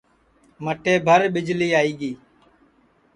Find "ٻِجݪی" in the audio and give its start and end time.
1.33-1.69